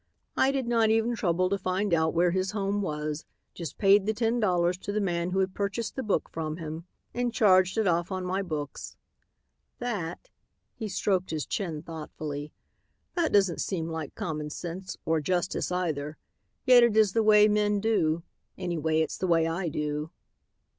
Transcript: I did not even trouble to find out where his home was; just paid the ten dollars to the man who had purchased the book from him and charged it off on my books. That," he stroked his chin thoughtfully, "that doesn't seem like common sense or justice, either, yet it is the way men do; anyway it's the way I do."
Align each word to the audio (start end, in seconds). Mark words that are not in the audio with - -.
I 0.35 0.51
did 0.51 0.65
not 0.65 0.89
even 0.89 1.13
trouble 1.15 1.47
to 1.51 1.59
find 1.59 1.93
out 1.93 2.15
where 2.15 2.31
his 2.31 2.53
home 2.53 2.81
was; 2.81 3.23
just 3.53 3.77
paid 3.77 4.07
the 4.07 4.15
ten 4.15 4.39
dollars 4.39 4.75
to 4.79 4.91
the 4.91 4.99
man 4.99 5.29
who 5.29 5.37
had 5.37 5.53
purchased 5.53 5.95
the 5.95 6.01
book 6.01 6.27
from 6.27 6.57
him 6.57 6.85
and 7.13 7.31
charged 7.31 7.77
it 7.77 7.85
off 7.85 8.11
on 8.11 8.25
my 8.25 8.41
books. 8.41 8.97
That," 9.77 10.29
he 10.73 10.87
stroked 10.89 11.29
his 11.29 11.45
chin 11.45 11.83
thoughtfully, 11.83 12.51
"that 13.13 13.31
doesn't 13.31 13.61
seem 13.61 13.89
like 13.89 14.15
common 14.15 14.49
sense 14.49 14.97
or 15.05 15.21
justice, 15.21 15.71
either, 15.71 16.17
yet 16.65 16.81
it 16.81 16.97
is 16.97 17.13
the 17.13 17.21
way 17.21 17.47
men 17.47 17.79
do; 17.79 18.23
anyway 18.57 19.01
it's 19.01 19.19
the 19.19 19.27
way 19.27 19.45
I 19.45 19.69
do." 19.69 20.09